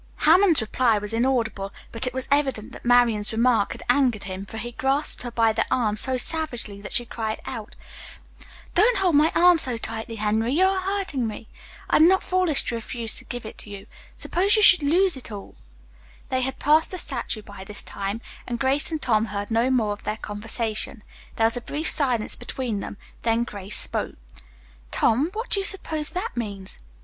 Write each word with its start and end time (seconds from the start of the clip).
Hammond's 0.15 0.61
reply 0.61 0.97
was 0.97 1.13
inaudible, 1.13 1.71
but 1.91 2.07
it 2.07 2.11
was 2.15 2.27
evident 2.31 2.71
that 2.71 2.83
Marian's 2.83 3.31
remark 3.31 3.73
had 3.73 3.83
angered 3.87 4.23
him, 4.23 4.45
for 4.47 4.57
he 4.57 4.71
grasped 4.71 5.21
her 5.21 5.29
by 5.29 5.53
the 5.53 5.63
arm 5.69 5.95
so 5.95 6.17
savagely 6.17 6.81
that 6.81 6.91
she 6.91 7.05
cried 7.05 7.39
out: 7.45 7.75
"Don't 8.73 8.97
hold 8.97 9.13
my 9.13 9.31
arm 9.35 9.59
so 9.59 9.77
tightly, 9.77 10.15
Henry, 10.15 10.53
you 10.53 10.65
are 10.65 10.79
hurting 10.81 11.27
me. 11.27 11.49
I 11.87 11.97
am 11.97 12.07
not 12.07 12.23
foolish 12.23 12.63
to 12.65 12.73
refuse 12.73 13.13
to 13.17 13.25
give 13.25 13.45
it 13.45 13.59
to 13.59 13.69
you. 13.69 13.85
Suppose 14.17 14.55
you 14.55 14.63
should 14.63 14.81
lose 14.81 15.15
it 15.15 15.31
all" 15.31 15.53
They 16.29 16.41
had 16.41 16.57
passed 16.57 16.89
the 16.89 16.97
statue 16.97 17.43
by 17.43 17.63
this 17.63 17.83
time, 17.83 18.21
and 18.47 18.57
Grace 18.57 18.89
and 18.91 18.99
Tom 18.99 19.25
heard 19.25 19.51
no 19.51 19.69
more 19.69 19.93
of 19.93 20.03
their 20.03 20.17
conversation. 20.17 21.03
There 21.35 21.45
was 21.45 21.57
a 21.57 21.61
brief 21.61 21.87
silence 21.87 22.35
between 22.35 22.79
them, 22.79 22.97
then 23.21 23.43
Grace 23.43 23.77
spoke. 23.77 24.15
"Tom, 24.89 25.29
what 25.33 25.51
do 25.51 25.59
you 25.59 25.65
suppose 25.67 26.09
that 26.09 26.35
means?" 26.35 26.79